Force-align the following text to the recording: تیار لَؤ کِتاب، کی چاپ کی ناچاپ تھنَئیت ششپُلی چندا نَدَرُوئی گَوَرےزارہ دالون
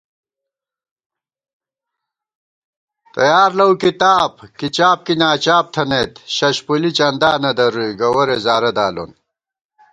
تیار 3.13 3.51
لَؤ 3.57 3.71
کِتاب، 3.83 4.31
کی 4.57 4.67
چاپ 4.77 4.99
کی 5.05 5.13
ناچاپ 5.21 5.65
تھنَئیت 5.73 6.13
ششپُلی 6.35 6.91
چندا 6.97 7.31
نَدَرُوئی 7.43 7.91
گَوَرےزارہ 7.99 8.71
دالون 8.77 9.11